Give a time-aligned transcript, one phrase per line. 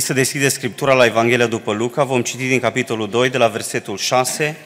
[0.00, 2.04] invit să deschideți Scriptura la Evanghelia după Luca.
[2.04, 4.56] Vom citi din capitolul 2, de la versetul 6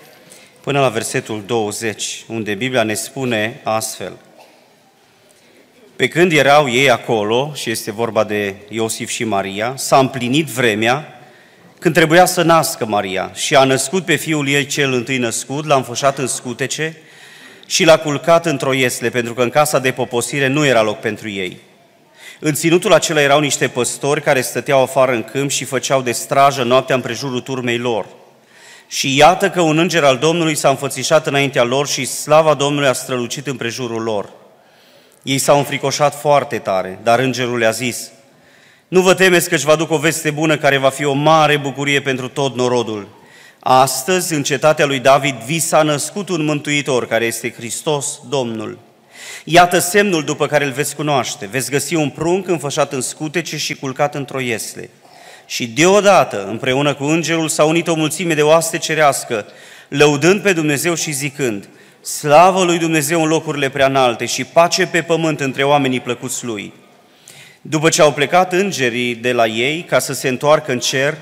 [0.61, 4.13] până la versetul 20, unde Biblia ne spune astfel.
[5.97, 11.21] Pe când erau ei acolo, și este vorba de Iosif și Maria, s-a împlinit vremea
[11.79, 15.77] când trebuia să nască Maria și a născut pe fiul ei cel întâi născut, l-a
[15.77, 16.97] înfășat în scutece
[17.67, 21.29] și l-a culcat într-o iesle, pentru că în casa de poposire nu era loc pentru
[21.29, 21.61] ei.
[22.41, 26.63] În ținutul acela erau niște păstori care stăteau afară în câmp și făceau de strajă
[26.63, 28.07] noaptea împrejurul turmei lor.
[28.89, 32.93] Și iată că un înger al Domnului s-a înfățișat înaintea lor și slava Domnului a
[32.93, 34.29] strălucit împrejurul lor.
[35.23, 38.11] Ei s-au înfricoșat foarte tare, dar îngerul le-a zis,
[38.89, 41.57] Nu vă temeți că își vă duc o veste bună care va fi o mare
[41.57, 43.09] bucurie pentru tot norodul.
[43.59, 48.79] Astăzi, în cetatea lui David, vi s-a născut un mântuitor care este Hristos Domnul.
[49.45, 51.47] Iată semnul după care îl veți cunoaște.
[51.47, 54.91] Veți găsi un prunc înfășat în scutece și culcat într-o iesle.
[55.47, 59.47] Și deodată, împreună cu îngerul, s-a unit o mulțime de oaste cerească,
[59.89, 61.69] lăudând pe Dumnezeu și zicând,
[62.01, 66.73] Slavă lui Dumnezeu în locurile prea înalte și pace pe pământ între oamenii plăcuți lui.
[67.61, 71.17] După ce au plecat îngerii de la ei ca să se întoarcă în cer,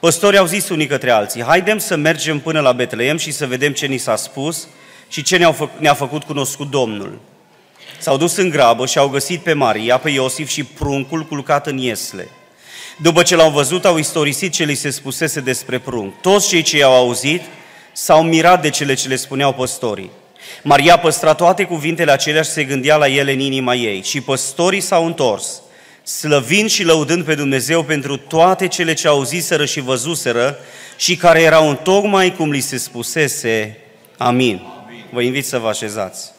[0.00, 3.72] păstorii au zis unii către alții, haidem să mergem până la Betleem și să vedem
[3.72, 4.68] ce ni s-a spus
[5.08, 7.20] și ce ne-au fă- ne-a făcut cunoscut Domnul.
[7.98, 11.78] S-au dus în grabă și au găsit pe Maria, pe Iosif și pruncul culcat în
[11.78, 12.28] iesle.
[12.96, 16.20] După ce l-au văzut, au istorisit ce li se spusese despre prunc.
[16.20, 17.42] Toți cei ce i-au auzit
[17.92, 20.10] s-au mirat de cele ce le spuneau păstorii.
[20.62, 24.02] Maria păstra toate cuvintele acelea și se gândea la ele în inima ei.
[24.02, 25.62] Și păstorii s-au întors,
[26.04, 30.58] slăvind și lăudând pe Dumnezeu pentru toate cele ce auziseră și văzuseră
[30.96, 33.78] și care erau în tocmai cum li se spusese.
[34.16, 34.62] Amin.
[35.10, 36.30] Vă invit să vă așezați.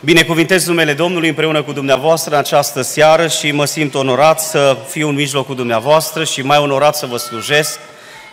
[0.00, 5.08] Binecuvintez numele Domnului împreună cu dumneavoastră în această seară și mă simt onorat să fiu
[5.08, 7.78] în mijlocul dumneavoastră și mai onorat să vă slujesc.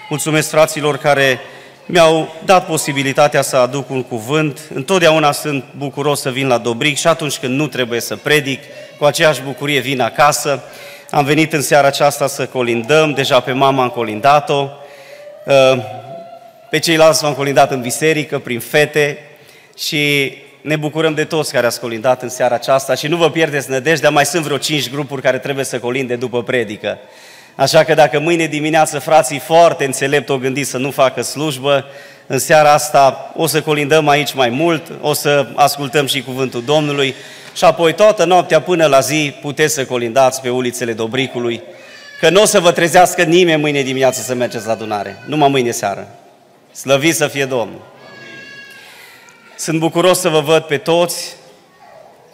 [0.10, 1.40] Mulțumesc fraților care
[1.86, 4.60] mi-au dat posibilitatea să aduc un cuvânt.
[4.74, 8.62] Întotdeauna sunt bucuros să vin la Dobric și atunci când nu trebuie să predic,
[8.98, 10.64] cu aceeași bucurie vin acasă.
[11.10, 14.70] Am venit în seara aceasta să colindăm, deja pe mama am colindat-o,
[16.70, 19.18] pe ceilalți m-am colindat în biserică, prin fete
[19.78, 20.34] și
[20.64, 24.10] ne bucurăm de toți care ați colindat în seara aceasta și nu vă pierdeți nădejdea,
[24.10, 26.98] mai sunt vreo cinci grupuri care trebuie să colinde după predică.
[27.56, 31.86] Așa că dacă mâine dimineață frații foarte înțelept o gândit să nu facă slujbă,
[32.28, 37.16] în seara asta o să colindăm aici mai mult, o să ascultăm și cuvântul Domnului
[37.56, 41.62] și apoi toată noaptea până la zi puteți să colindați pe ulițele Dobricului,
[42.20, 45.72] că nu o să vă trezească nimeni mâine dimineață să mergeți la adunare, numai mâine
[45.72, 46.08] seară.
[46.72, 47.93] Slăvit să fie Domnul!
[49.58, 51.36] Sunt bucuros să vă văd pe toți,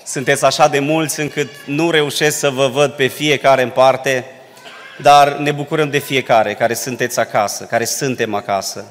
[0.06, 4.26] sunteți așa de mulți încât nu reușesc să vă văd pe fiecare în parte,
[5.02, 8.86] dar ne bucurăm de fiecare care sunteți acasă, care suntem acasă.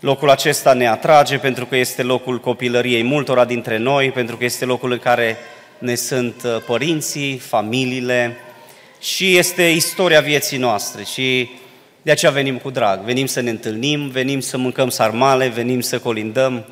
[0.00, 4.64] Locul acesta ne atrage pentru că este locul copilăriei multora dintre noi, pentru că este
[4.64, 5.36] locul în care
[5.78, 8.36] ne sunt uh, părinții, familiile
[9.00, 11.50] și este istoria vieții noastre și
[12.02, 13.00] de aceea venim cu drag.
[13.00, 16.64] Venim să ne întâlnim, venim să mâncăm sarmale, venim să colindăm,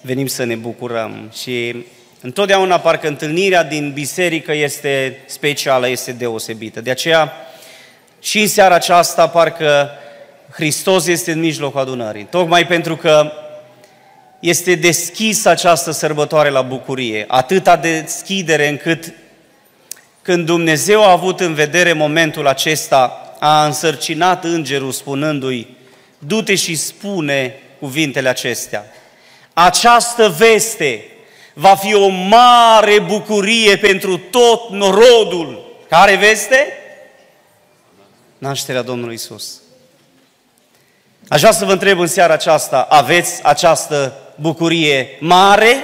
[0.00, 1.84] venim să ne bucurăm și
[2.20, 6.80] întotdeauna parcă întâlnirea din biserică este specială, este deosebită.
[6.80, 7.32] De aceea
[8.20, 9.90] și în seara aceasta parcă
[10.50, 13.32] Hristos este în mijlocul adunării, tocmai pentru că
[14.40, 19.12] este deschisă această sărbătoare la bucurie, atâta deschidere încât
[20.22, 25.76] când Dumnezeu a avut în vedere momentul acesta, a însărcinat îngerul spunându-i,
[26.18, 28.84] du-te și spune cuvintele acestea.
[29.60, 31.04] Această veste
[31.52, 35.76] va fi o mare bucurie pentru tot norodul.
[35.88, 36.66] Care veste?
[38.38, 39.60] Nașterea Domnului Isus.
[41.28, 45.76] Aș vrea să vă întreb în seara aceasta, aveți această bucurie mare?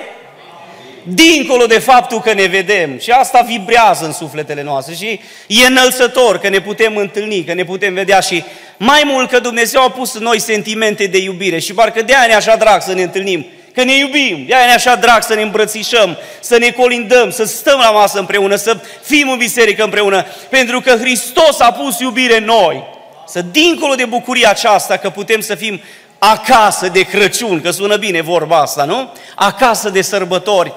[1.02, 6.38] Dincolo de faptul că ne vedem și asta vibrează în sufletele noastre și e înălțător
[6.38, 8.44] că ne putem întâlni, că ne putem vedea și
[8.76, 12.26] mai mult că Dumnezeu a pus în noi sentimente de iubire și parcă de aia
[12.26, 15.34] ne așa drag să ne întâlnim, că ne iubim, de aia ne așa drag să
[15.34, 20.26] ne îmbrățișăm, să ne colindăm, să stăm la masă împreună, să fim în biserică împreună,
[20.48, 22.84] pentru că Hristos a pus iubire în noi.
[23.26, 25.80] Să dincolo de bucuria aceasta că putem să fim
[26.18, 29.12] acasă de Crăciun, că sună bine vorba asta, nu?
[29.34, 30.72] Acasă de sărbători,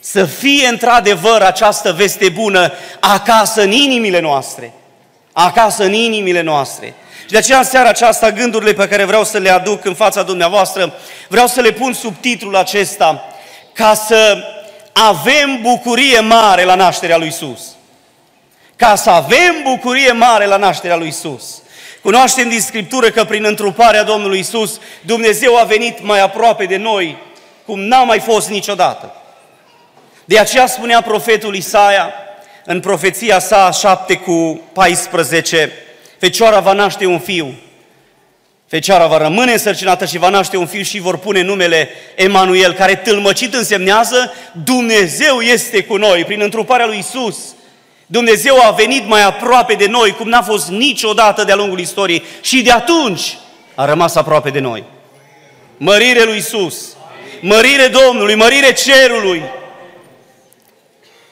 [0.00, 4.72] să fie într-adevăr această veste bună acasă în inimile noastre.
[5.32, 6.94] Acasă în inimile noastre.
[7.32, 10.22] Și de aceea în seara aceasta gândurile pe care vreau să le aduc în fața
[10.22, 10.94] dumneavoastră,
[11.28, 13.24] vreau să le pun sub titlul acesta,
[13.72, 14.44] ca să
[14.92, 17.60] avem bucurie mare la nașterea lui Isus.
[18.76, 21.62] Ca să avem bucurie mare la nașterea lui Isus.
[22.02, 27.16] Cunoaștem din Scriptură că prin întruparea Domnului Isus, Dumnezeu a venit mai aproape de noi,
[27.66, 29.14] cum n-a mai fost niciodată.
[30.24, 32.12] De aceea spunea profetul Isaia
[32.64, 35.72] în profeția sa 7 cu 14,
[36.22, 37.54] Fecioara va naște un fiu,
[38.68, 42.94] Fecioara va rămâne însărcinată și va naște un fiu și vor pune numele Emanuel, care
[42.94, 44.32] tâlmăcit însemnează
[44.64, 47.36] Dumnezeu este cu noi, prin întruparea lui Isus.
[48.06, 52.62] Dumnezeu a venit mai aproape de noi, cum n-a fost niciodată de-a lungul istoriei și
[52.62, 53.38] de atunci
[53.74, 54.84] a rămas aproape de noi.
[55.76, 56.96] Mărire lui Isus,
[57.40, 59.42] mărire Domnului, mărire cerului.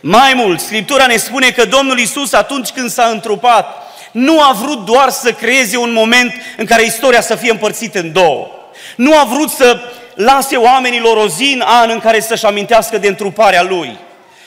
[0.01, 4.85] Mai mult, Scriptura ne spune că Domnul Isus atunci când s-a întrupat, nu a vrut
[4.85, 8.51] doar să creeze un moment în care istoria să fie împărțită în două.
[8.97, 9.81] Nu a vrut să
[10.15, 13.99] lase oamenilor o zi în an în care să-și amintească de întruparea Lui.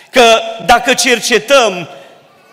[0.10, 1.90] Că dacă cercetăm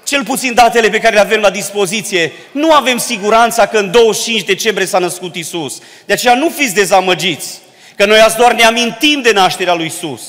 [0.05, 4.43] cel puțin datele pe care le avem la dispoziție, nu avem siguranța că în 25
[4.43, 5.79] decembrie s-a născut Isus.
[6.05, 7.59] De aceea nu fiți dezamăgiți,
[7.97, 10.23] că noi azi doar ne amintim de nașterea lui Isus.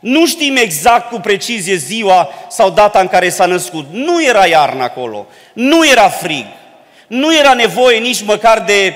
[0.00, 3.86] Nu știm exact cu precizie ziua sau data în care s-a născut.
[3.92, 6.46] Nu era iarnă acolo, nu era frig,
[7.06, 8.94] nu era nevoie nici măcar de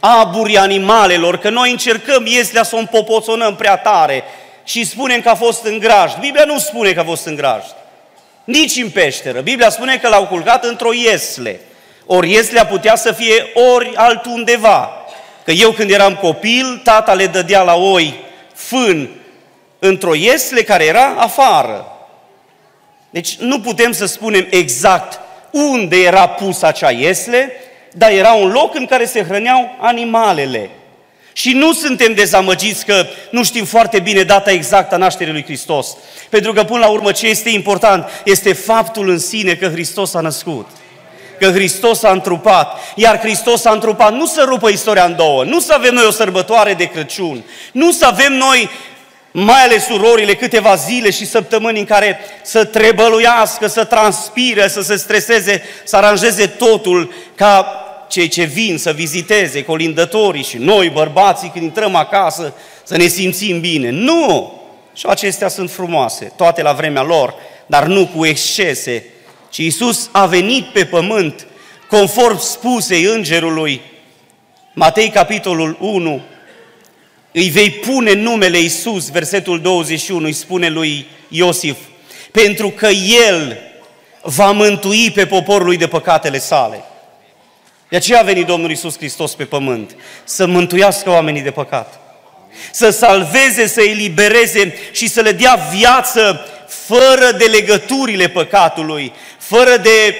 [0.00, 4.24] aburi animalelor, că noi încercăm ieslea să o împopoțonăm prea tare
[4.64, 6.18] și spunem că a fost în grajd.
[6.20, 7.74] Biblia nu spune că a fost în grajd.
[8.44, 9.40] Nici în peșteră.
[9.40, 11.60] Biblia spune că l-au culcat într-o iesle.
[12.06, 14.90] Ori ieslea putea să fie ori altundeva.
[15.44, 18.14] Că eu când eram copil, tata le dădea la oi
[18.54, 19.08] fân
[19.80, 21.86] într-o iesle care era afară.
[23.10, 25.20] Deci nu putem să spunem exact
[25.50, 27.52] unde era pusă acea iesle,
[27.92, 30.70] dar era un loc în care se hrăneau animalele.
[31.32, 35.96] Și nu suntem dezamăgiți că nu știm foarte bine data exactă a nașterii lui Hristos.
[36.28, 40.20] Pentru că, până la urmă, ce este important este faptul în sine că Hristos a
[40.20, 40.68] născut.
[41.38, 42.78] Că Hristos a întrupat.
[42.94, 46.10] Iar Hristos a întrupat nu să rupă istoria în două, nu să avem noi o
[46.10, 48.70] sărbătoare de Crăciun, nu să avem noi
[49.32, 54.96] mai ales surorile, câteva zile și săptămâni în care să trebăluiască, să transpire, să se
[54.96, 61.64] streseze, să aranjeze totul ca cei ce vin să viziteze, colindătorii și noi, bărbații, când
[61.64, 63.90] intrăm acasă, să ne simțim bine.
[63.90, 64.54] Nu!
[64.94, 67.34] Și acestea sunt frumoase, toate la vremea lor,
[67.66, 69.04] dar nu cu excese,
[69.50, 71.46] ci Iisus a venit pe pământ,
[71.88, 73.80] conform spusei îngerului,
[74.74, 76.20] Matei capitolul 1,
[77.32, 81.76] îi vei pune numele Iisus, versetul 21, îi spune lui Iosif,
[82.30, 82.86] pentru că
[83.28, 83.58] El
[84.22, 86.84] va mântui pe poporul lui de păcatele sale.
[87.88, 92.00] De aceea a venit Domnul Isus Hristos pe pământ, să mântuiască oamenii de păcat,
[92.72, 100.16] să salveze, să elibereze și să le dea viață fără de legăturile păcatului, fără de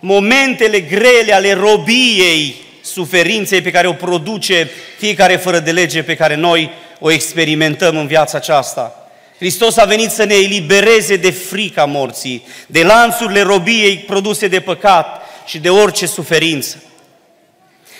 [0.00, 6.34] momentele grele ale robiei, suferinței pe care o produce fiecare fără de lege pe care
[6.34, 9.08] noi o experimentăm în viața aceasta.
[9.38, 15.26] Hristos a venit să ne elibereze de frica morții, de lanțurile robiei produse de păcat,
[15.46, 16.82] și de orice suferință.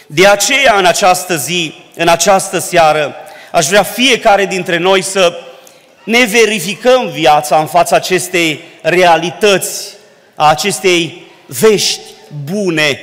[0.06, 3.14] De aceea, în această zi, în această seară,
[3.52, 5.38] aș vrea fiecare dintre noi să
[6.04, 9.86] ne verificăm viața în fața acestei realități,
[10.34, 12.00] a acestei vești
[12.44, 12.98] bune.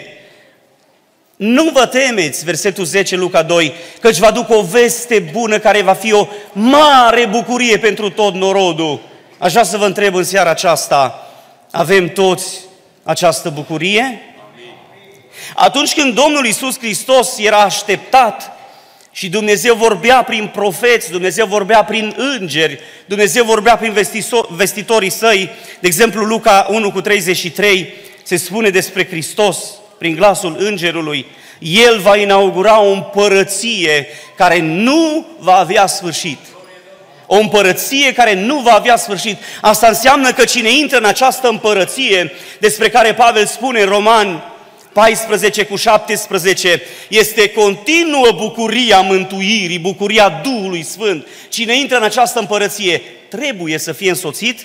[1.46, 5.94] Nu vă temeți, versetul 10, Luca 2, căci vă aduc o veste bună care va
[5.94, 9.02] fi o mare bucurie pentru tot norodul.
[9.38, 11.32] Aș vrea să vă întreb în seara aceasta,
[11.72, 12.60] avem toți
[13.04, 14.22] această bucurie?
[15.56, 18.52] Atunci când Domnul Isus Hristos era așteptat
[19.12, 23.96] și Dumnezeu vorbea prin profeți, Dumnezeu vorbea prin îngeri, Dumnezeu vorbea prin
[24.50, 29.58] vestitorii săi, de exemplu Luca 1 cu 33 se spune despre Hristos,
[30.04, 31.26] prin glasul îngerului,
[31.60, 36.38] El va inaugura o împărăție care nu va avea sfârșit.
[37.26, 39.38] O împărăție care nu va avea sfârșit.
[39.62, 44.44] Asta înseamnă că cine intră în această împărăție, despre care Pavel spune în Roman
[44.94, 51.28] 14 cu 17, este continuă bucuria mântuirii, bucuria Duhului Sfânt.
[51.50, 54.60] Cine intră în această împărăție trebuie să fie însoțit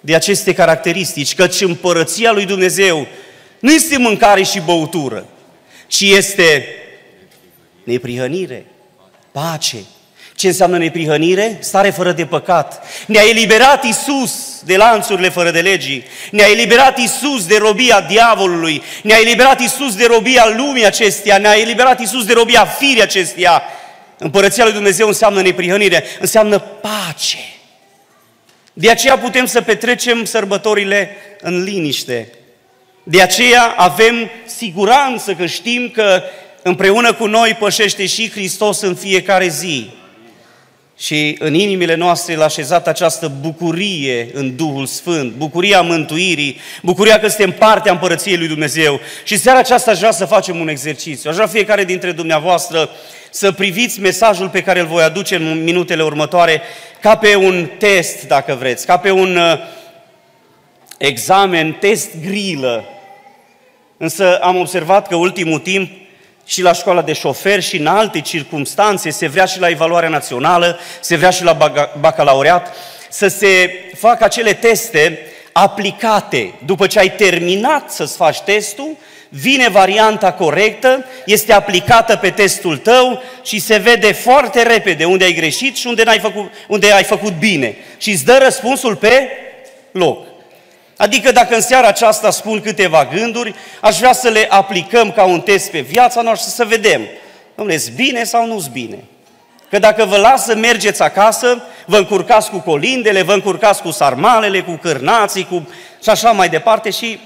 [0.00, 3.06] de aceste caracteristici, căci împărăția lui Dumnezeu
[3.60, 5.26] nu este mâncare și băutură,
[5.86, 6.66] ci este
[7.84, 8.66] neprihănire,
[9.32, 9.76] pace.
[10.34, 11.56] Ce înseamnă neprihănire?
[11.60, 12.86] Stare fără de păcat.
[13.06, 16.04] Ne-a eliberat Isus de lanțurile fără de legii.
[16.30, 18.82] Ne-a eliberat Isus de robia diavolului.
[19.02, 21.38] Ne-a eliberat Isus de robia lumii acesteia.
[21.38, 23.62] Ne-a eliberat Isus de robia firii acesteia.
[24.18, 27.38] Împărăția lui Dumnezeu înseamnă neprihănire, înseamnă pace.
[28.72, 32.32] De aceea putem să petrecem sărbătorile în liniște.
[33.02, 36.22] De aceea avem siguranță că știm că
[36.62, 39.90] împreună cu noi pășește și Hristos în fiecare zi.
[40.98, 47.28] Și în inimile noastre l-a așezat această bucurie în Duhul Sfânt, bucuria mântuirii, bucuria că
[47.28, 49.00] suntem partea împărăției lui Dumnezeu.
[49.24, 51.30] Și seara aceasta aș vrea să facem un exercițiu.
[51.30, 52.90] Aș vrea fiecare dintre dumneavoastră
[53.30, 56.62] să priviți mesajul pe care îl voi aduce în minutele următoare
[57.00, 59.58] ca pe un test, dacă vreți, ca pe un uh,
[61.00, 62.84] examen, test grilă.
[63.96, 65.90] Însă am observat că ultimul timp
[66.46, 70.78] și la școala de șofer și în alte circunstanțe, se vrea și la evaluarea națională,
[71.00, 72.74] se vrea și la bacalaureat,
[73.10, 75.18] să se facă acele teste
[75.52, 76.54] aplicate.
[76.64, 78.96] După ce ai terminat să-ți faci testul,
[79.28, 85.32] vine varianta corectă, este aplicată pe testul tău și se vede foarte repede unde ai
[85.32, 87.76] greșit și unde, ai făcut, unde ai făcut bine.
[87.98, 89.28] Și îți dă răspunsul pe
[89.90, 90.29] loc.
[91.00, 95.40] Adică dacă în seara aceasta spun câteva gânduri, aș vrea să le aplicăm ca un
[95.40, 97.00] test pe viața noastră să vedem,
[97.54, 98.98] domnule, bine sau nu bine?
[99.70, 104.60] Că dacă vă las să mergeți acasă, vă încurcați cu colindele, vă încurcați cu sarmalele,
[104.60, 105.68] cu cârnații, cu...
[106.02, 107.20] și așa mai departe și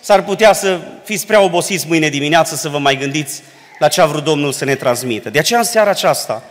[0.00, 3.42] s-ar putea să fiți prea obosiți mâine dimineață să vă mai gândiți
[3.78, 5.30] la ce a vrut Domnul să ne transmită.
[5.30, 6.42] De aceea în seara aceasta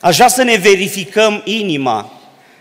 [0.00, 2.12] aș vrea să ne verificăm inima,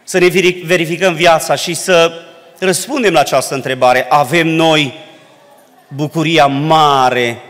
[0.03, 0.27] să ne
[0.63, 2.11] verificăm viața și să
[2.59, 4.05] răspundem la această întrebare.
[4.09, 4.93] Avem noi
[5.87, 7.41] bucuria mare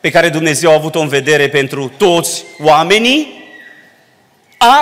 [0.00, 3.44] pe care Dumnezeu a avut-o în vedere pentru toți oamenii?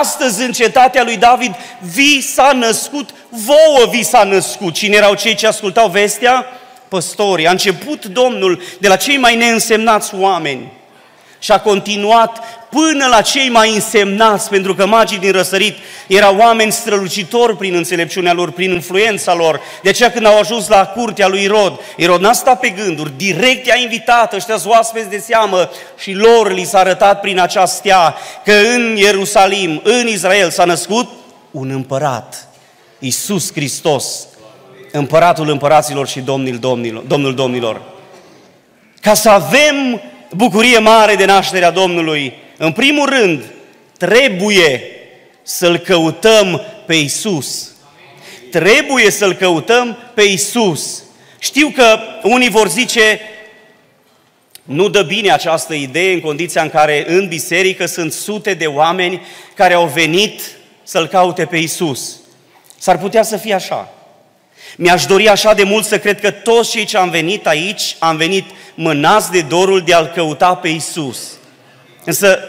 [0.01, 1.55] Astăzi în cetatea lui David
[1.93, 4.73] vi s-a născut, vouă vi s-a născut.
[4.73, 6.45] Cine erau cei ce ascultau vestea?
[6.87, 7.47] Păstorii.
[7.47, 10.71] A început Domnul de la cei mai neînsemnați oameni
[11.45, 16.71] și a continuat până la cei mai însemnați, pentru că magii din răsărit erau oameni
[16.71, 19.61] strălucitori prin înțelepciunea lor, prin influența lor.
[19.83, 23.65] De aceea când au ajuns la curtea lui Irod, Irod n-a stat pe gânduri, direct
[23.65, 28.95] i-a invitat ăștia oaspeți de seamă și lor li s-a arătat prin această că în
[28.95, 31.09] Ierusalim, în Israel s-a născut
[31.51, 32.47] un împărat,
[32.99, 34.27] Iisus Hristos,
[34.91, 37.03] împăratul împăraților și domnul domnilor.
[37.03, 37.81] Domnul domnilor.
[39.01, 40.01] Ca să avem
[40.35, 43.43] bucurie mare de nașterea Domnului, în primul rând,
[43.97, 44.81] trebuie
[45.43, 47.71] să-L căutăm pe Isus.
[48.51, 51.03] Trebuie să-L căutăm pe Isus.
[51.39, 53.19] Știu că unii vor zice,
[54.63, 59.21] nu dă bine această idee în condiția în care în biserică sunt sute de oameni
[59.53, 60.41] care au venit
[60.83, 62.19] să-L caute pe Isus.
[62.77, 63.93] S-ar putea să fie așa.
[64.77, 68.17] Mi-aș dori așa de mult să cred că toți cei ce am venit aici, am
[68.17, 68.45] venit
[68.75, 71.31] mânați de dorul de a-L căuta pe Isus.
[72.05, 72.39] Însă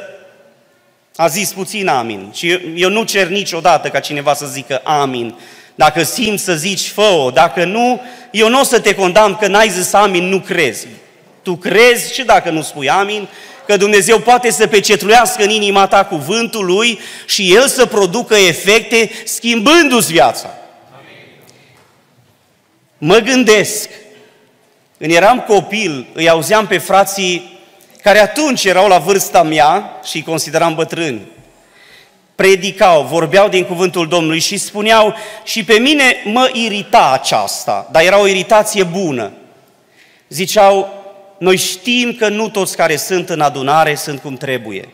[1.16, 5.35] a zis puțin amin și eu nu cer niciodată ca cineva să zică amin.
[5.75, 9.68] Dacă simți să zici, fă Dacă nu, eu nu o să te condamn că n-ai
[9.68, 10.87] zis amin, nu crezi.
[11.42, 13.28] Tu crezi și dacă nu spui amin,
[13.66, 19.11] că Dumnezeu poate să pecetluiască în inima ta cuvântul Lui și El să producă efecte
[19.25, 20.54] schimbându-ți viața.
[22.99, 23.88] Mă gândesc,
[24.98, 27.58] când eram copil, îi auzeam pe frații
[28.02, 31.20] care atunci erau la vârsta mea și îi consideram bătrâni.
[32.34, 38.20] Predicau, vorbeau din cuvântul Domnului și spuneau, și pe mine mă irita aceasta, dar era
[38.20, 39.32] o iritație bună.
[40.28, 41.04] Ziceau,
[41.38, 44.88] noi știm că nu toți care sunt în adunare sunt cum trebuie.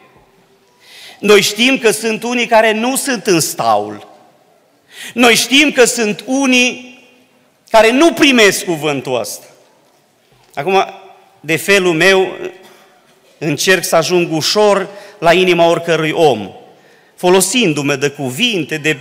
[1.18, 4.08] Noi știm că sunt unii care nu sunt în staul.
[5.14, 7.00] Noi știm că sunt unii
[7.70, 9.44] care nu primesc cuvântul ăsta.
[10.54, 10.84] Acum,
[11.40, 12.36] de felul meu,
[13.38, 14.88] încerc să ajung ușor
[15.18, 16.50] la inima oricărui om,
[17.16, 18.98] folosindu-mă de cuvinte, de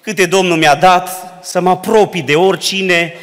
[0.00, 3.14] câte Domnul mi-a dat, să mă apropii de oricine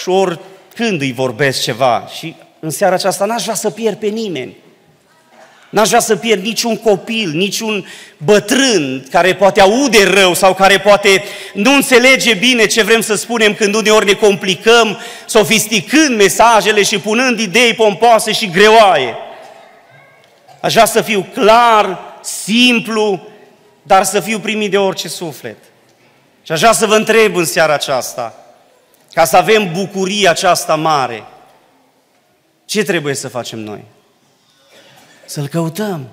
[0.00, 2.08] și oricând îi vorbesc ceva.
[2.18, 4.56] Și în seara aceasta, n-aș vrea să pierd pe nimeni.
[5.70, 11.22] N-aș vrea să pierd niciun copil, niciun bătrân care poate aude rău sau care poate
[11.54, 17.38] nu înțelege bine ce vrem să spunem când uneori ne complicăm, sofisticând mesajele și punând
[17.38, 19.16] idei pompoase și greoaie.
[20.60, 23.28] Aș vrea să fiu clar, simplu,
[23.82, 25.56] dar să fiu primit de orice suflet.
[26.42, 28.44] Și aș vrea să vă întreb în seara aceasta,
[29.12, 31.24] ca să avem bucuria aceasta mare,
[32.64, 33.84] ce trebuie să facem noi?
[35.28, 36.08] Să-L căutăm.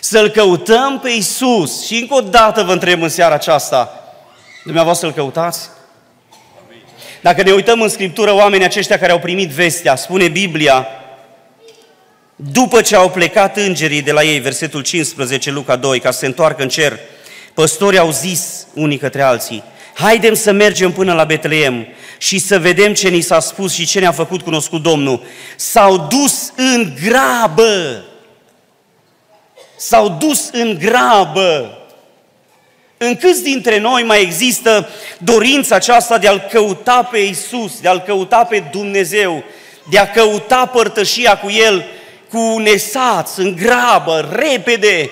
[0.00, 1.86] Să-L căutăm pe Isus.
[1.86, 4.04] Și încă o dată vă întreb în seara aceasta,
[4.64, 5.68] dumneavoastră să-L căutați?
[7.20, 10.86] Dacă ne uităm în Scriptură, oamenii aceștia care au primit vestea, spune Biblia,
[12.36, 16.26] după ce au plecat îngerii de la ei, versetul 15, Luca 2, ca să se
[16.26, 16.98] întoarcă în cer,
[17.54, 19.62] păstorii au zis unii către alții,
[19.94, 21.86] haidem să mergem până la Betleem
[22.18, 25.22] și să vedem ce ni s-a spus și ce ne-a făcut cunoscut Domnul.
[25.56, 28.04] S-au dus în grabă.
[29.76, 31.78] S-au dus în grabă.
[32.96, 38.00] În câți dintre noi mai există dorința aceasta de a-L căuta pe Isus, de a-L
[38.00, 39.42] căuta pe Dumnezeu,
[39.90, 41.84] de a căuta părtășia cu El
[42.34, 45.10] cu nesați, în grabă, repede,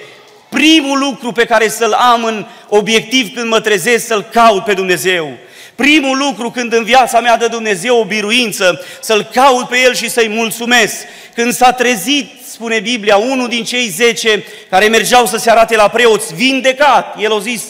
[0.53, 5.33] primul lucru pe care să-l am în obiectiv când mă trezesc, să-l caut pe Dumnezeu.
[5.75, 10.11] Primul lucru când în viața mea dă Dumnezeu o biruință, să-L caut pe El și
[10.11, 10.95] să-i mulțumesc.
[11.35, 15.89] Când s-a trezit, spune Biblia, unul din cei zece care mergeau să se arate la
[15.89, 17.63] preoți, vindecat, el a zis,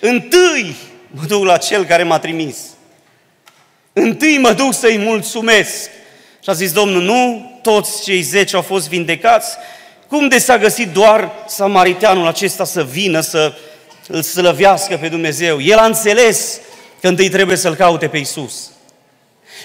[0.00, 0.76] întâi
[1.10, 2.56] mă duc la Cel care m-a trimis.
[3.92, 5.90] Întâi mă duc să-i mulțumesc.
[6.42, 9.56] Și a zis Domnul, nu toți cei zece au fost vindecați,
[10.10, 13.52] cum de s-a găsit doar samariteanul acesta să vină să
[14.08, 15.62] îl slăvească pe Dumnezeu?
[15.62, 16.60] El a înțeles
[17.00, 18.70] că întâi trebuie să-L caute pe Isus.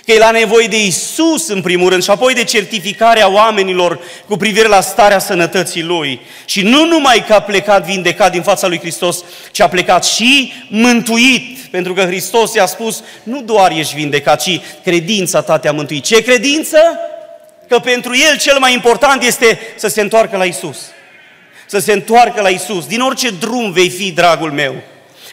[0.05, 4.37] Că el a nevoie de Isus în primul rând și apoi de certificarea oamenilor cu
[4.37, 6.19] privire la starea sănătății lui.
[6.45, 10.53] Și nu numai că a plecat vindecat din fața lui Hristos, ci a plecat și
[10.69, 11.57] mântuit.
[11.71, 16.03] Pentru că Hristos i-a spus, nu doar ești vindecat, ci credința ta te-a mântuit.
[16.03, 16.77] Ce credință?
[17.67, 20.77] Că pentru el cel mai important este să se întoarcă la Isus.
[21.65, 22.85] Să se întoarcă la Isus.
[22.85, 24.75] Din orice drum vei fi, dragul meu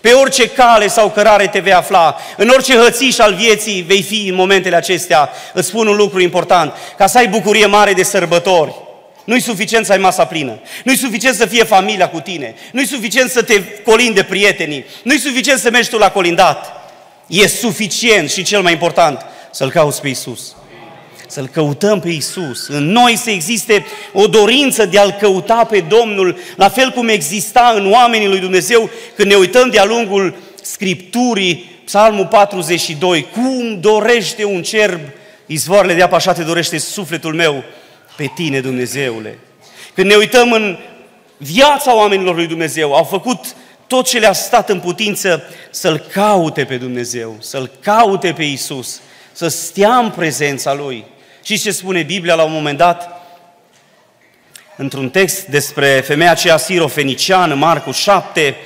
[0.03, 4.29] pe orice cale sau cărare te vei afla, în orice hățiș al vieții vei fi
[4.29, 8.75] în momentele acestea, îți spun un lucru important, ca să ai bucurie mare de sărbători,
[9.25, 10.61] nu-i suficient să ai masa plină.
[10.85, 12.55] Nu-i suficient să fie familia cu tine.
[12.73, 14.85] Nu-i suficient să te colinde prietenii.
[15.03, 16.91] Nu-i suficient să mergi tu la colindat.
[17.27, 20.55] E suficient și cel mai important, să-L cauți pe Isus
[21.33, 22.69] să-L căutăm pe Isus.
[22.69, 27.73] În noi să existe o dorință de a-L căuta pe Domnul, la fel cum exista
[27.77, 34.63] în oamenii lui Dumnezeu când ne uităm de-a lungul Scripturii, Psalmul 42, cum dorește un
[34.63, 35.01] cerb
[35.47, 37.65] izvoarele de apă, așa te dorește sufletul meu
[38.17, 39.39] pe tine, Dumnezeule.
[39.95, 40.79] Când ne uităm în
[41.37, 46.77] viața oamenilor lui Dumnezeu, au făcut tot ce le-a stat în putință să-L caute pe
[46.77, 49.01] Dumnezeu, să-L caute pe Isus,
[49.33, 51.05] să stea în prezența Lui.
[51.43, 53.23] Și ce spune Biblia la un moment dat?
[54.77, 58.57] Într-un text despre femeia aceea sirofeniciană, Marcu 7,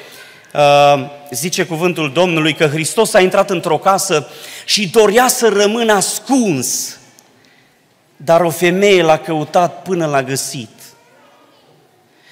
[0.53, 4.29] uh, zice cuvântul Domnului că Hristos a intrat într-o casă
[4.65, 6.99] și dorea să rămână ascuns,
[8.17, 10.69] dar o femeie l-a căutat până l-a găsit.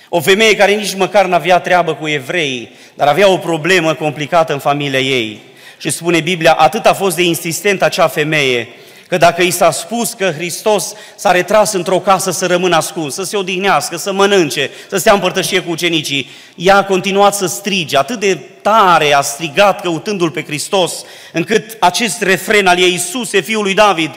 [0.09, 4.59] O femeie care nici măcar n-avea treabă cu evrei, dar avea o problemă complicată în
[4.59, 5.41] familia ei.
[5.79, 8.69] Și spune Biblia, atât a fost de insistent acea femeie,
[9.15, 13.23] Că dacă i s-a spus că Hristos s-a retras într-o casă să rămână ascuns, să
[13.23, 18.21] se odihnească, să mănânce, să stea împărtășie cu ucenicii, ea a continuat să strige, atât
[18.21, 20.93] de tare a strigat căutându-L pe Hristos,
[21.33, 24.11] încât acest refren al ei, Iisuse, fiul lui David,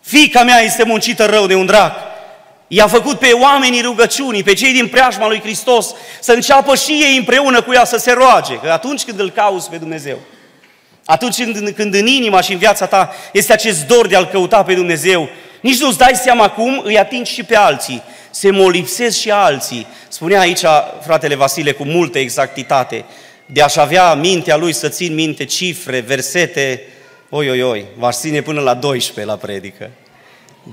[0.00, 1.94] fica mea este muncită rău de un drac,
[2.66, 7.16] I-a făcut pe oamenii rugăciunii, pe cei din preajma lui Hristos, să înceapă și ei
[7.16, 10.18] împreună cu ea să se roage, că atunci când îl cauți pe Dumnezeu,
[11.04, 14.62] atunci când, când în inima și în viața ta este acest dor de a-L căuta
[14.62, 15.28] pe Dumnezeu,
[15.60, 18.02] nici nu-ți dai seama cum îi atingi și pe alții.
[18.30, 19.86] Se molipsesc și alții.
[20.08, 20.62] Spunea aici
[21.04, 23.04] fratele Vasile cu multă exactitate,
[23.46, 26.82] de a-și avea mintea lui să țin minte cifre, versete,
[27.28, 29.90] oi, oi, oi, va ține până la 12 la predică.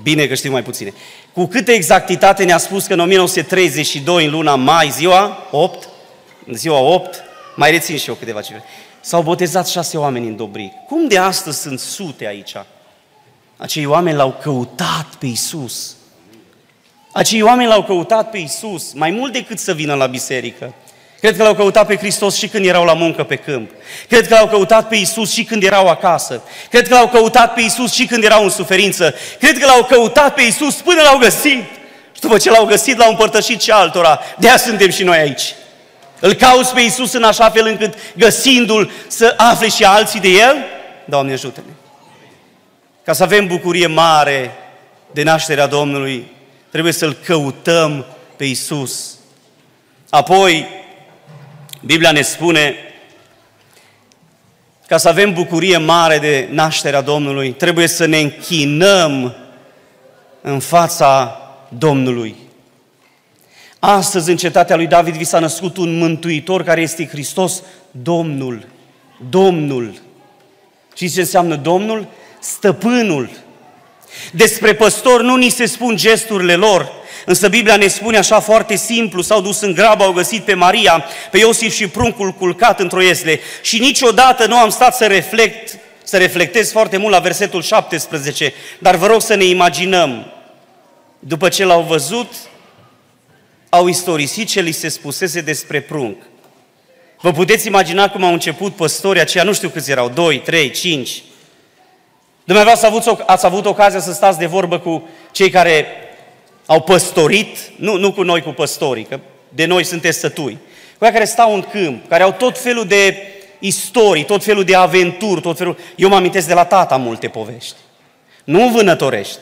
[0.02, 0.92] Bine că știu mai puține.
[1.32, 5.88] Cu câtă exactitate ne-a spus că în 1932, în luna mai, ziua 8,
[6.52, 7.22] ziua 8,
[7.56, 8.64] mai rețin și eu câteva cifre,
[9.00, 10.72] S-au botezat șase oameni în Dobric.
[10.88, 12.54] Cum de astăzi sunt sute aici?
[13.56, 15.94] Acei oameni l-au căutat pe Isus.
[17.12, 20.74] Acei oameni l-au căutat pe Isus mai mult decât să vină la biserică.
[21.20, 23.70] Cred că l-au căutat pe Hristos și când erau la muncă pe câmp.
[24.08, 26.42] Cred că l-au căutat pe Isus și când erau acasă.
[26.70, 29.14] Cred că l-au căutat pe Isus și când erau în suferință.
[29.38, 31.62] Cred că l-au căutat pe Isus până l-au găsit.
[32.12, 34.20] Și după ce l-au găsit, l-au împărtășit și altora.
[34.38, 35.54] De aia suntem și noi aici.
[36.20, 40.56] Îl cauți pe Isus în așa fel încât găsindu-L să afle și alții de El?
[41.04, 41.72] Doamne ajută-ne!
[43.04, 44.50] Ca să avem bucurie mare
[45.12, 46.32] de nașterea Domnului,
[46.70, 48.04] trebuie să-L căutăm
[48.36, 49.18] pe Isus.
[50.10, 50.66] Apoi,
[51.84, 52.74] Biblia ne spune,
[54.86, 59.36] ca să avem bucurie mare de nașterea Domnului, trebuie să ne închinăm
[60.40, 62.36] în fața Domnului.
[63.80, 68.66] Astăzi, în cetatea lui David, vi s-a născut un mântuitor care este Hristos, Domnul.
[69.30, 70.00] Domnul.
[70.96, 72.06] Și ce înseamnă Domnul?
[72.40, 73.30] Stăpânul.
[74.32, 76.92] Despre păstori nu ni se spun gesturile lor,
[77.26, 81.04] însă Biblia ne spune așa foarte simplu, s-au dus în grabă, au găsit pe Maria,
[81.30, 86.16] pe Iosif și pruncul culcat într-o iesle și niciodată nu am stat să reflect, să
[86.16, 90.32] reflectez foarte mult la versetul 17, dar vă rog să ne imaginăm,
[91.18, 92.32] după ce l-au văzut,
[93.70, 96.16] au istorisit ce li se spusese despre prunc.
[97.20, 101.22] Vă puteți imagina cum au început păstorii aceia, nu știu câți erau, 2, 3, 5.
[102.44, 105.86] Dumneavoastră ați avut, ați avut ocazia să stați de vorbă cu cei care
[106.66, 110.58] au păstorit, nu, nu cu noi cu păstorii, că de noi sunteți sătui,
[110.98, 113.16] cu cei care stau în câmp, care au tot felul de
[113.58, 115.78] istorii, tot felul de aventuri, tot felul...
[115.96, 117.76] Eu mă amintesc de la tata multe povești.
[118.44, 119.38] Nu vânătorești.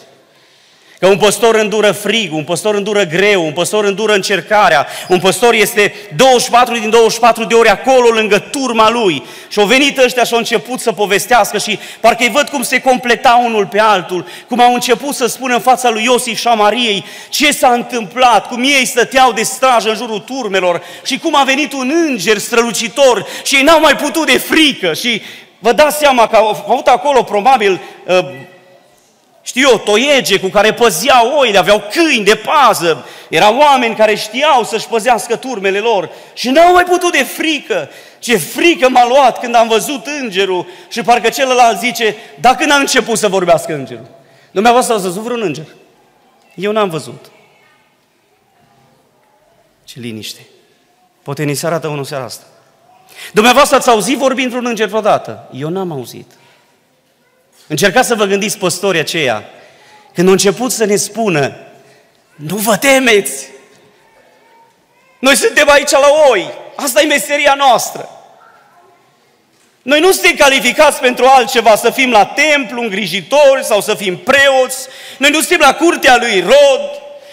[1.00, 5.54] Că un păstor îndură frig, un păstor îndură greu, un păstor îndură încercarea, un păstor
[5.54, 9.22] este 24 din 24 de ori acolo lângă turma lui.
[9.48, 12.80] Și au venit ăștia și au început să povestească și parcă îi văd cum se
[12.80, 16.54] completa unul pe altul, cum au început să spună în fața lui Iosif și a
[16.54, 21.42] Mariei ce s-a întâmplat, cum ei stăteau de strajă în jurul turmelor și cum a
[21.44, 25.22] venit un înger strălucitor și ei n-au mai putut de frică și
[25.58, 28.18] vă dați seama că au avut acolo probabil uh,
[29.48, 34.64] știu eu, toiege cu care păzeau oile, aveau câini de pază, erau oameni care știau
[34.64, 37.88] să-și păzească turmele lor și n-au mai putut de frică.
[38.18, 43.18] Ce frică m-a luat când am văzut îngerul și parcă celălalt zice, dacă n-a început
[43.18, 44.06] să vorbească îngerul.
[44.50, 45.66] Dumneavoastră ați văzut vreun înger?
[46.54, 47.30] Eu n-am văzut.
[49.84, 50.46] Ce liniște.
[51.22, 52.44] Poate ni se arată unul seara asta.
[53.32, 55.48] Dumneavoastră ați auzit vorbind vreun înger vreodată?
[55.52, 56.37] Eu n-am auzit.
[57.68, 59.44] Încercați să vă gândiți păstorii aceia,
[60.14, 61.56] când au început să ne spună,
[62.34, 63.46] nu vă temeți,
[65.18, 68.08] noi suntem aici la oi, asta e meseria noastră.
[69.82, 74.86] Noi nu suntem calificați pentru altceva, să fim la templu, îngrijitori sau să fim preoți.
[75.18, 76.90] Noi nu suntem la curtea lui Rod,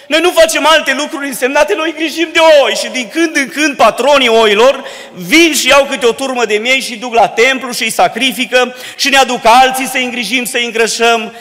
[0.08, 3.76] noi nu facem alte lucruri însemnate, noi grijim de oi și din când în când
[3.76, 7.84] patronii oilor vin și iau câte o turmă de miei și duc la templu și
[7.84, 11.34] îi sacrifică și ne aduc alții să-i îngrijim, să-i îngrășăm.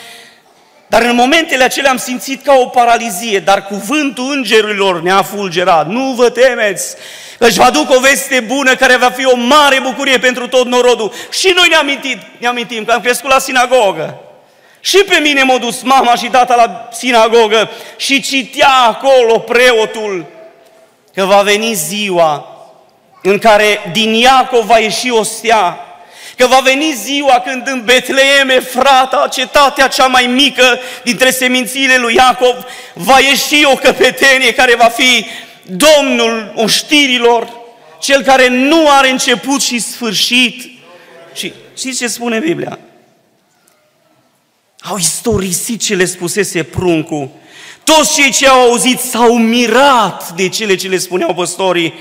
[0.87, 5.87] Dar în momentele acelea am simțit ca o paralizie, dar cuvântul îngerilor ne-a fulgerat.
[5.87, 6.95] Nu vă temeți,
[7.37, 11.11] își va aduc o veste bună care va fi o mare bucurie pentru tot norodul.
[11.31, 14.24] Și noi ne amintim, ne amintim că am crescut la sinagogă.
[14.85, 20.25] Și pe mine m-a dus mama și tata la sinagogă și citea acolo preotul
[21.13, 22.47] că va veni ziua
[23.21, 25.79] în care din Iacov va ieși o stea,
[26.37, 32.15] că va veni ziua când în Betleem, frata, cetatea cea mai mică dintre semințiile lui
[32.15, 32.55] Iacov,
[32.93, 35.25] va ieși o căpetenie care va fi
[35.61, 37.49] Domnul oștirilor,
[37.99, 40.69] cel care nu are început și sfârșit.
[41.33, 42.79] Și știți ce spune Biblia?
[44.87, 47.29] Au istorisit ce le spusese pruncul.
[47.83, 51.93] Toți cei ce au auzit s-au mirat de cele ce le spuneau păstorii.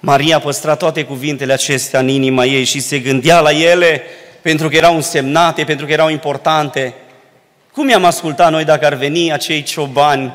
[0.00, 4.02] Maria păstra toate cuvintele acestea în inima ei și se gândea la ele
[4.42, 6.94] pentru că erau însemnate, pentru că erau importante.
[7.72, 10.32] Cum i-am ascultat noi dacă ar veni acei ciobani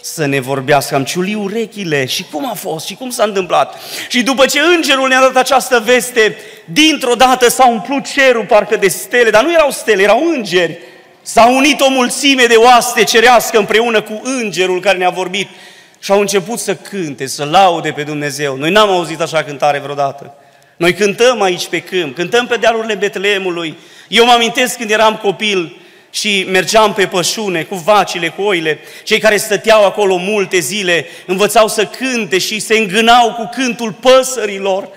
[0.00, 0.94] să ne vorbească?
[0.94, 3.74] Am ciuli urechile și cum a fost și cum s-a întâmplat.
[4.08, 8.88] Și după ce îngerul ne-a dat această veste, dintr-o dată s-a umplut cerul parcă de
[8.88, 10.78] stele, dar nu erau stele, erau îngeri
[11.30, 15.48] S-a unit o mulțime de oaste cerească împreună cu îngerul care ne-a vorbit
[15.98, 18.56] și au început să cânte, să laude pe Dumnezeu.
[18.56, 20.34] Noi n-am auzit așa cântare vreodată.
[20.76, 23.78] Noi cântăm aici pe câmp, cântăm pe dealurile Betleemului.
[24.08, 25.76] Eu mă amintesc când eram copil
[26.10, 28.78] și mergeam pe pășune cu vacile, cu oile.
[29.02, 34.88] Cei care stăteau acolo multe zile învățau să cânte și se îngânau cu cântul păsărilor.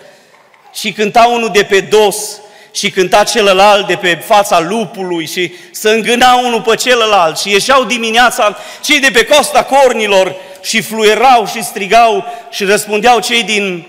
[0.73, 2.41] Și cânta unul de pe dos,
[2.71, 7.83] și cânta celălalt de pe fața lupului și să îngâna unul pe celălalt și ieșeau
[7.83, 13.85] dimineața cei de pe costa cornilor și fluierau și strigau și răspundeau cei din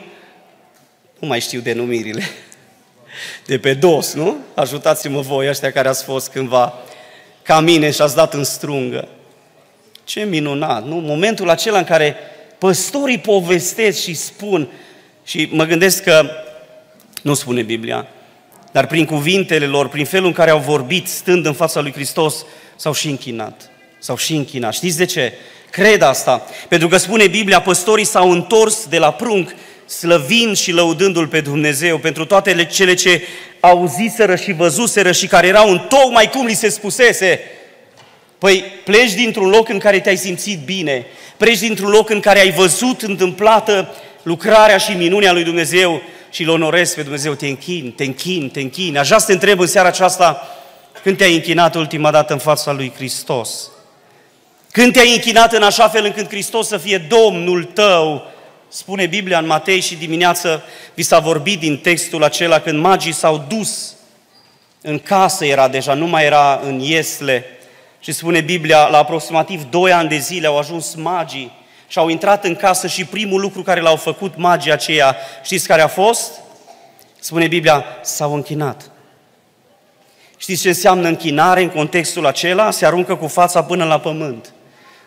[1.23, 2.23] nu mai știu denumirile,
[3.47, 4.37] de pe dos, nu?
[4.55, 6.75] Ajutați-mă voi, ăștia care ați fost cândva
[7.43, 9.09] ca mine și ați dat în strungă.
[10.05, 10.95] Ce minunat, nu?
[10.95, 12.17] Momentul acela în care
[12.59, 14.69] păstorii povestesc și spun,
[15.25, 16.31] și mă gândesc că,
[17.23, 18.07] nu spune Biblia,
[18.73, 22.45] dar prin cuvintele lor, prin felul în care au vorbit, stând în fața lui Hristos,
[22.77, 23.71] s-au și închinat.
[23.99, 24.75] S-au și închinat.
[24.75, 25.33] Știți de ce?
[25.71, 26.47] Cred asta.
[26.69, 29.55] Pentru că spune Biblia, păstorii s-au întors de la prunc,
[29.87, 33.23] slăvind și lăudându-L pe Dumnezeu pentru toate cele ce
[33.61, 37.41] auziseră și văzuseră și care erau în tocmai cum li se spusese.
[38.39, 41.07] Păi pleci dintr-un loc în care te-ai simțit bine,
[41.37, 46.49] pleci dintr-un loc în care ai văzut întâmplată lucrarea și minunea lui Dumnezeu și îl
[46.49, 48.99] onorezi pe Dumnezeu, te închin, te închin, te închin.
[48.99, 50.49] Așa să te întreb în seara aceasta,
[51.03, 53.71] când te-ai închinat ultima dată în fața lui Hristos?
[54.71, 58.27] Când te-ai închinat în așa fel încât Hristos să fie Domnul tău,
[58.69, 60.63] spune Biblia în Matei și dimineață
[60.95, 63.95] vi s-a vorbit din textul acela când magii s-au dus
[64.81, 67.45] în casă era deja, nu mai era în Iesle.
[68.01, 71.53] Și spune Biblia, la aproximativ 2 ani de zile au ajuns magii
[71.93, 75.83] și au intrat în casă și primul lucru care l-au făcut magii aceia, știți care
[75.83, 76.33] a fost?
[77.19, 78.91] Spune Biblia, s-au închinat.
[80.37, 82.71] Știți ce înseamnă închinare în contextul acela?
[82.71, 84.53] Se aruncă cu fața până la pământ.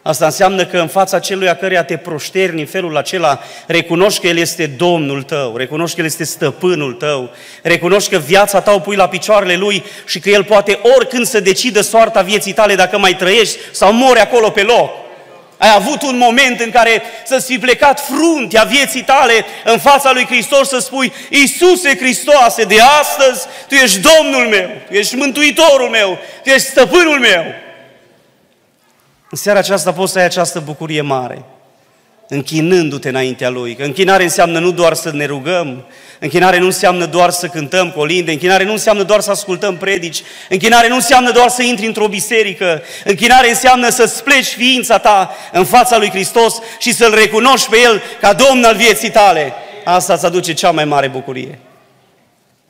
[0.01, 4.27] Asta înseamnă că în fața celui a căreia te proșterni în felul acela, recunoști că
[4.27, 7.29] El este Domnul tău, recunoști că El este stăpânul tău,
[7.63, 11.39] recunoști că viața ta o pui la picioarele Lui și că El poate oricând să
[11.39, 15.03] decidă soarta vieții tale dacă mai trăiești sau mori acolo pe loc.
[15.57, 20.25] Ai avut un moment în care să-ți fi plecat fruntea vieții tale în fața lui
[20.25, 26.17] Hristos să spui Iisuse Hristoase, de astăzi Tu ești Domnul meu, Tu ești Mântuitorul meu,
[26.43, 27.43] Tu ești Stăpânul meu.
[29.29, 31.43] În seara aceasta poți să ai această bucurie mare,
[32.27, 33.75] închinându-te înaintea Lui.
[33.75, 35.85] Că închinare înseamnă nu doar să ne rugăm,
[36.19, 40.87] închinare nu înseamnă doar să cântăm colinde, închinare nu înseamnă doar să ascultăm predici, închinare
[40.87, 45.97] nu înseamnă doar să intri într-o biserică, închinare înseamnă să-ți pleci ființa ta în fața
[45.97, 49.53] Lui Hristos și să-L recunoști pe El ca Domn al vieții tale.
[49.83, 51.59] Asta îți aduce cea mai mare bucurie.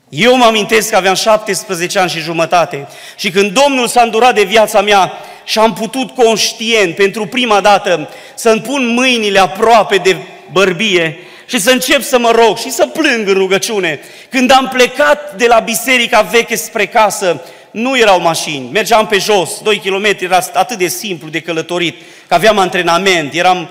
[0.08, 4.42] Eu mă amintesc că aveam 17 ani și jumătate și când Domnul s-a îndurat de
[4.42, 5.12] viața mea,
[5.46, 10.16] și am putut conștient pentru prima dată să-mi pun mâinile aproape de
[10.52, 14.00] bărbie și să încep să mă rog și să plâng în rugăciune.
[14.28, 19.60] Când am plecat de la biserica veche spre casă, nu erau mașini, mergeam pe jos,
[19.62, 21.96] 2 km, era atât de simplu de călătorit,
[22.28, 23.68] că aveam antrenament, eram,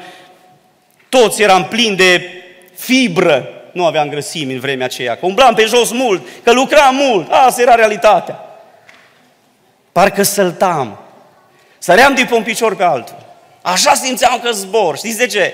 [1.10, 2.30] toți eram plini de
[2.76, 7.32] fibră, nu aveam grăsimi în vremea aceea, că umblam pe jos mult, că lucram mult,
[7.32, 8.40] asta era realitatea.
[9.92, 11.05] Parcă săltam,
[11.86, 13.26] Săream de pe un picior pe altul.
[13.62, 14.98] Așa simțeam că zbor.
[14.98, 15.54] Știți de ce?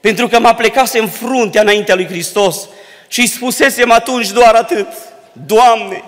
[0.00, 2.68] Pentru că mă plecase în fruntea înaintea lui Hristos
[3.08, 4.86] și îi spusesem atunci doar atât.
[5.32, 6.04] Doamne,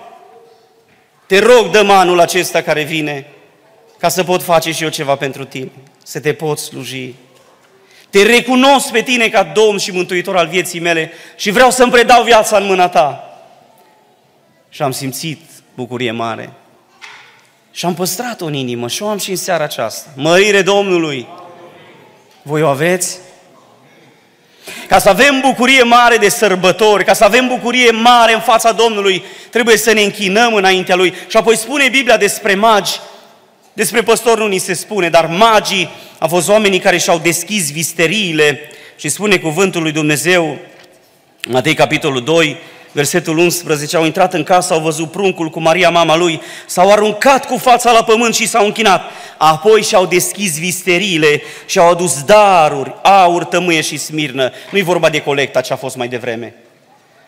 [1.25, 3.27] te rog, dă anul acesta care vine
[3.97, 5.71] ca să pot face și eu ceva pentru tine,
[6.03, 7.13] să te pot sluji.
[8.09, 12.23] Te recunosc pe tine ca Domn și Mântuitor al vieții mele și vreau să-mi predau
[12.23, 13.39] viața în mâna ta.
[14.69, 15.41] Și am simțit
[15.75, 16.53] bucurie mare.
[17.71, 20.09] Și am păstrat-o în inimă și o am și în seara aceasta.
[20.15, 21.27] Mărire Domnului!
[22.41, 23.17] Voi o aveți?
[24.87, 29.23] Ca să avem bucurie mare de sărbători, ca să avem bucurie mare în fața Domnului,
[29.49, 31.13] trebuie să ne închinăm înaintea Lui.
[31.27, 32.99] Și apoi spune Biblia despre magi,
[33.73, 38.59] despre păstor nu ni se spune, dar magii au fost oamenii care și-au deschis visteriile
[38.95, 40.57] și spune cuvântul lui Dumnezeu,
[41.47, 42.57] Matei capitolul 2,
[42.91, 47.45] versetul 11, au intrat în casă, au văzut pruncul cu Maria, mama lui, s-au aruncat
[47.45, 49.01] cu fața la pământ și s-au închinat.
[49.37, 54.51] Apoi și-au deschis visteriile și au adus daruri, aur, tămâie și smirnă.
[54.69, 56.53] Nu-i vorba de colecta ce a fost mai devreme,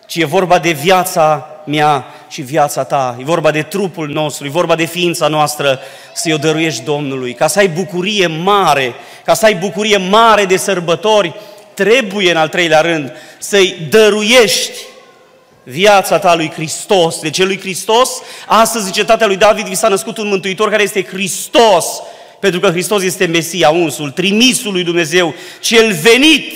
[0.06, 4.50] ci e vorba de viața mea și viața ta, e vorba de trupul nostru, e
[4.50, 5.80] vorba de ființa noastră,
[6.14, 8.94] să-i o dăruiești Domnului, ca să ai bucurie mare,
[9.26, 11.34] ca să ai bucurie mare de sărbători,
[11.74, 14.72] trebuie în al treilea rând să-i dăruiești
[15.64, 17.20] viața ta lui Hristos.
[17.20, 18.10] De ce lui Hristos?
[18.48, 21.86] Astăzi, zice tatăl lui David, vi s-a născut un mântuitor care este Hristos.
[22.40, 26.54] Pentru că Hristos este Mesia, unsul, trimisul lui Dumnezeu, cel venit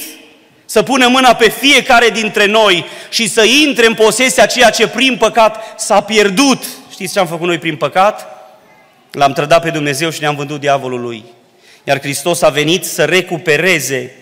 [0.65, 5.17] să pună mâna pe fiecare dintre noi și să intre în posesia ceea ce prin
[5.17, 6.63] păcat s-a pierdut.
[6.91, 8.28] Știți ce am făcut noi prin păcat?
[9.12, 11.24] L-am trădat pe Dumnezeu și ne-am vândut diavolului.
[11.84, 14.15] Iar Hristos a venit să recupereze,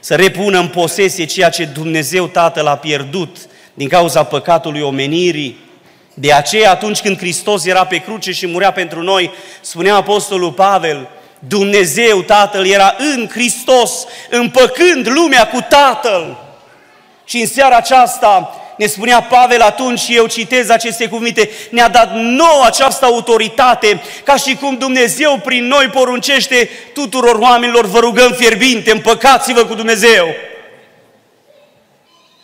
[0.00, 3.36] să repună în posesie ceea ce Dumnezeu Tatăl a pierdut
[3.78, 5.58] din cauza păcatului omenirii.
[6.14, 11.08] De aceea, atunci când Hristos era pe cruce și murea pentru noi, spunea Apostolul Pavel,
[11.38, 16.36] Dumnezeu Tatăl era în Hristos, împăcând lumea cu Tatăl.
[17.24, 22.14] Și în seara aceasta, ne spunea Pavel atunci și eu citez aceste cuvinte, ne-a dat
[22.14, 28.90] nouă această autoritate, ca și cum Dumnezeu prin noi poruncește tuturor oamenilor, vă rugăm fierbinte,
[28.90, 30.26] împăcați-vă cu Dumnezeu.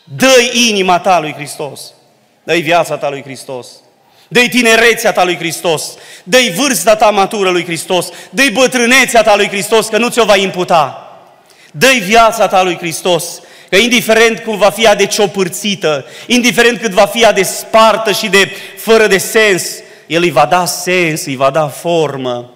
[0.04, 1.80] Dă-i inima ta lui Hristos,
[2.44, 3.66] dă-i viața ta lui Hristos.
[4.28, 9.48] Dă-i tinerețea ta lui Hristos, dă-i vârsta ta matură lui Hristos, dă-i bătrânețea ta lui
[9.48, 11.08] Hristos, că nu ți-o va imputa.
[11.72, 16.90] Dă-i viața ta lui Hristos, că indiferent cum va fi ea de ciopârțită, indiferent cât
[16.90, 19.64] va fi ea de spartă și de fără de sens,
[20.06, 22.52] El îi va da sens, îi va da formă.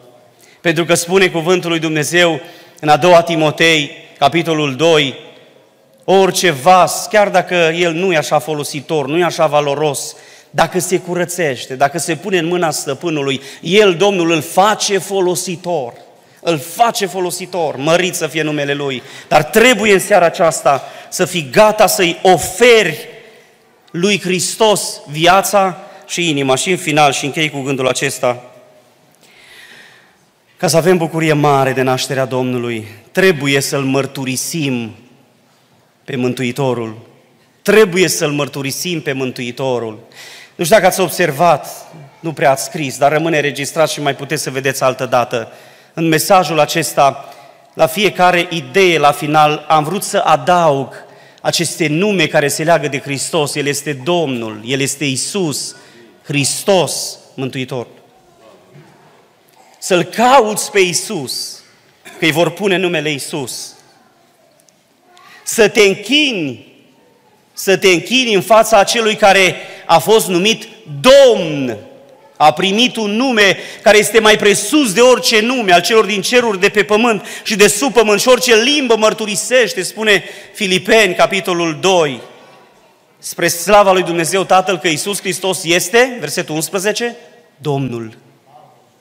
[0.60, 2.40] Pentru că spune cuvântul lui Dumnezeu
[2.80, 5.14] în a doua Timotei, capitolul 2,
[6.10, 10.16] orice vas, chiar dacă el nu e așa folositor, nu e așa valoros,
[10.50, 15.92] dacă se curățește, dacă se pune în mâna stăpânului, el, Domnul, îl face folositor.
[16.40, 19.02] Îl face folositor, mărit să fie numele Lui.
[19.28, 23.08] Dar trebuie în seara aceasta să fii gata să-i oferi
[23.90, 26.54] lui Hristos viața și inima.
[26.54, 28.42] Și în final, și închei cu gândul acesta,
[30.56, 34.94] ca să avem bucurie mare de nașterea Domnului, trebuie să-L mărturisim
[36.08, 36.98] pe Mântuitorul.
[37.62, 39.98] Trebuie să-L mărturisim pe Mântuitorul.
[40.54, 41.66] Nu știu dacă ați observat,
[42.20, 45.52] nu prea ați scris, dar rămâne registrat și mai puteți să vedeți altă dată.
[45.94, 47.34] În mesajul acesta,
[47.74, 50.94] la fiecare idee, la final, am vrut să adaug
[51.40, 53.54] aceste nume care se leagă de Hristos.
[53.54, 55.76] El este Domnul, El este Isus,
[56.24, 57.86] Hristos, Mântuitor.
[59.78, 61.62] Să-L cauți pe Isus,
[62.18, 63.72] că îi vor pune numele Isus.
[65.50, 66.66] Să te închini,
[67.52, 69.56] să te închini în fața acelui care
[69.86, 70.68] a fost numit
[71.00, 71.76] Domn,
[72.36, 76.60] a primit un nume care este mai presus de orice nume al celor din ceruri
[76.60, 82.20] de pe pământ și de sub pământ și orice limbă mărturisește, spune Filipeni, capitolul 2,
[83.18, 87.16] spre slava lui Dumnezeu Tatăl că Iisus Hristos este, versetul 11,
[87.56, 88.27] Domnul.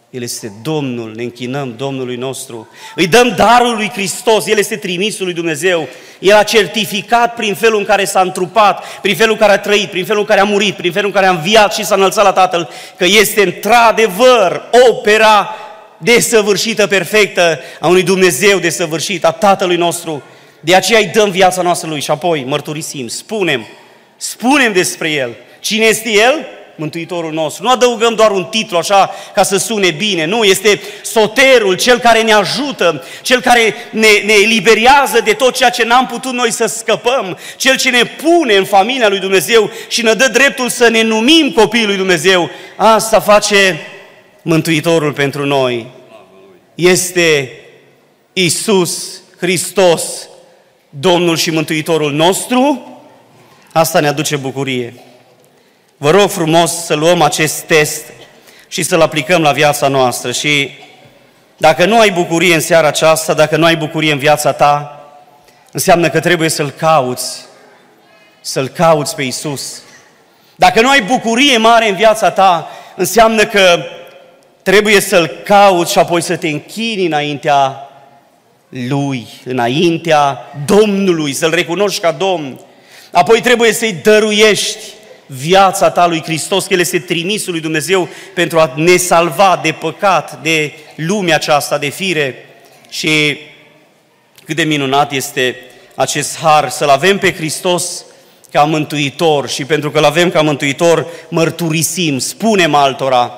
[0.10, 2.68] El este Domnul, ne închinăm Domnului nostru.
[2.95, 5.88] Îi dăm darul lui Hristos, El este trimisul lui Dumnezeu.
[6.20, 9.89] El a certificat prin felul în care s-a întrupat, prin felul în care a trăit,
[9.89, 12.24] prin felul în care a murit, prin felul în care a înviat și s-a înălțat
[12.24, 15.55] la Tatăl, că este într-adevăr opera
[15.97, 20.24] desăvârșită, perfectă a unui Dumnezeu desăvârșit, a Tatălui nostru.
[20.60, 23.66] De aceea îi dăm viața noastră Lui și apoi mărturisim, spunem,
[24.18, 25.36] spunem despre El.
[25.60, 26.45] Cine este El?
[26.78, 27.63] Mântuitorul nostru.
[27.63, 32.21] Nu adăugăm doar un titlu așa ca să sune bine, nu, este soterul, cel care
[32.21, 36.65] ne ajută, cel care ne, ne eliberează de tot ceea ce n-am putut noi să
[36.65, 41.01] scăpăm, cel ce ne pune în familia lui Dumnezeu și ne dă dreptul să ne
[41.01, 42.49] numim copiii lui Dumnezeu.
[42.75, 43.80] Asta face
[44.41, 45.88] Mântuitorul pentru noi.
[46.75, 47.51] Este
[48.34, 50.03] Isus Hristos,
[50.89, 52.82] Domnul și Mântuitorul nostru.
[53.71, 54.93] Asta ne aduce bucurie.
[56.00, 58.04] Vă rog frumos să luăm acest test
[58.68, 60.70] și să-l aplicăm la viața noastră și
[61.58, 65.02] dacă nu ai bucurie în seara aceasta, dacă nu ai bucurie în viața ta,
[65.72, 67.45] înseamnă că trebuie să-L cauți,
[68.41, 69.82] să-L cauți pe Isus.
[70.56, 73.80] Dacă nu ai bucurie mare în viața ta, înseamnă că
[74.64, 77.89] trebuie să-L cauți și apoi să te închini înaintea
[78.70, 82.60] Lui, înaintea Domnului, să-L recunoști ca Domn.
[83.12, 84.95] Apoi trebuie să-i dăruiești
[85.28, 89.71] viața ta lui Hristos, că El este trimisul lui Dumnezeu pentru a ne salva de
[89.71, 92.45] păcat, de lumea aceasta, de fire.
[92.89, 93.38] Și
[94.45, 95.55] cât de minunat este
[95.95, 98.05] acest har, să-L avem pe Hristos
[98.51, 103.32] ca mântuitor și pentru că L avem ca mântuitor, mărturisim, spunem altora,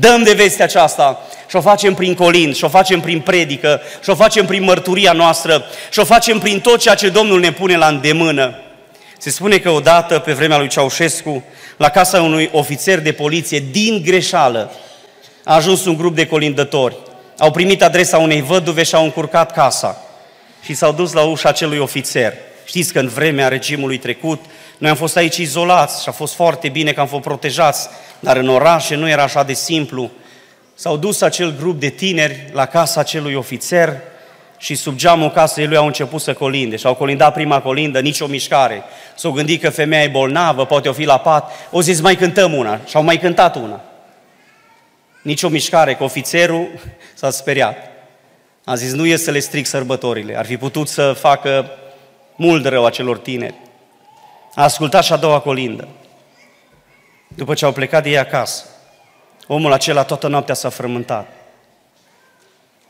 [0.00, 4.10] dăm de vestea aceasta și o facem prin colind, și o facem prin predică, și
[4.10, 7.76] o facem prin mărturia noastră, și o facem prin tot ceea ce Domnul ne pune
[7.76, 8.60] la îndemână.
[9.18, 11.44] Se spune că odată, pe vremea lui Ceaușescu,
[11.76, 14.72] la casa unui ofițer de poliție, din greșeală,
[15.44, 16.96] a ajuns un grup de colindători.
[17.38, 20.02] Au primit adresa unei văduve și au încurcat casa
[20.62, 22.34] și s-au dus la ușa acelui ofițer.
[22.64, 24.44] Știți că în vremea regimului trecut,
[24.78, 27.88] noi am fost aici izolați și a fost foarte bine că am fost protejați,
[28.20, 30.10] dar în orașe nu era așa de simplu.
[30.74, 34.00] S-au dus acel grup de tineri la casa acelui ofițer,
[34.66, 38.26] și sub geamul casei lui au început să colinde și au colindat prima colindă, nicio
[38.26, 38.82] mișcare.
[39.14, 42.54] S-au gândit că femeia e bolnavă, poate o fi la pat, o zis mai cântăm
[42.54, 43.80] una și au mai cântat una.
[45.22, 46.68] Nicio mișcare, că ofițerul
[47.14, 47.76] s-a speriat.
[48.64, 51.70] A zis, nu e să le stric sărbătorile, ar fi putut să facă
[52.36, 53.54] mult rău acelor tineri.
[54.54, 55.88] A ascultat și a doua colindă.
[57.28, 58.64] După ce au plecat de ei acasă,
[59.46, 61.28] omul acela toată noaptea s-a frământat.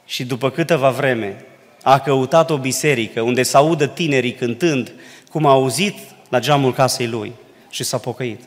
[0.05, 1.45] Și după câteva vreme,
[1.89, 4.93] a căutat o biserică unde să audă tinerii cântând
[5.31, 5.95] cum a auzit
[6.29, 7.33] la geamul casei lui.
[7.71, 8.41] și s-a pocăit.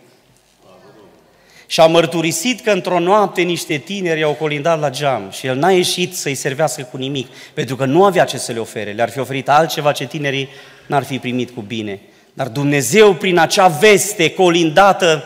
[1.65, 5.71] Și a mărturisit că într-o noapte niște tineri au colindat la geam și el n-a
[5.71, 8.91] ieșit să-i servească cu nimic, pentru că nu avea ce să le ofere.
[8.91, 10.49] Le-ar fi oferit altceva ce tinerii
[10.87, 11.99] n-ar fi primit cu bine.
[12.33, 15.23] Dar Dumnezeu, prin acea veste colindată,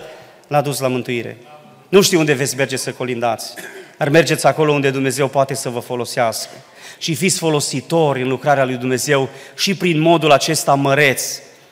[0.47, 1.37] l-a dus la mântuire.
[1.89, 3.53] Nu știu unde veți merge să colindați,
[3.97, 6.51] dar mergeți acolo unde Dumnezeu poate să vă folosească.
[7.03, 11.23] Și fiți folositori în lucrarea lui Dumnezeu și prin modul acesta măreț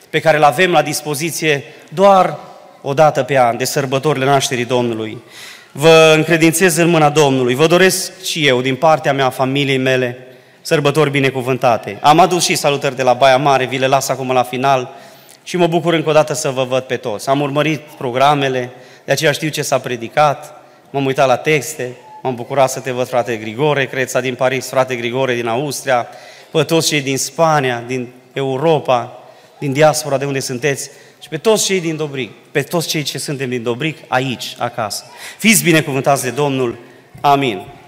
[0.09, 2.37] pe care îl avem la dispoziție doar
[2.81, 5.23] o dată pe an, de sărbătorile nașterii Domnului.
[5.71, 7.55] Vă încredințez în mâna Domnului.
[7.55, 10.17] Vă doresc și eu, din partea mea, familiei mele,
[10.61, 11.99] sărbători binecuvântate.
[12.01, 14.93] Am adus și salutări de la Baia Mare, vi le las acum la final
[15.43, 17.29] și mă bucur încă o dată să vă văd pe toți.
[17.29, 18.71] Am urmărit programele,
[19.05, 23.07] de aceea știu ce s-a predicat, m-am uitat la texte, m-am bucurat să te văd,
[23.07, 26.07] frate Grigore, Creța din Paris, frate Grigore din Austria,
[26.51, 29.23] pe toți cei din Spania, din Europa,
[29.59, 30.89] din diaspora de unde sunteți
[31.21, 35.05] și pe toți cei din Dobric, pe toți cei ce suntem din Dobric, aici, acasă.
[35.37, 36.77] Fiți binecuvântați de Domnul.
[37.21, 37.80] Amin.